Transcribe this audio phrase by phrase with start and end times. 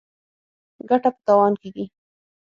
[0.45, 1.85] ـ ګټه په تاوان کېږي.